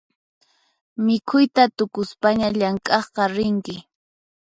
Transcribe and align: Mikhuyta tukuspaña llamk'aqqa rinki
Mikhuyta 1.05 1.63
tukuspaña 1.77 2.47
llamk'aqqa 2.57 3.23
rinki 3.35 3.75